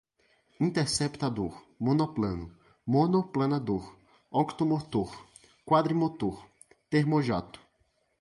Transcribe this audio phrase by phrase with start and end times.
[0.59, 2.49] Interceptador, monoplano,
[2.87, 3.83] monoplanador,
[4.31, 5.11] octomotor,
[5.63, 6.43] quadrimotor,
[6.89, 7.59] termojato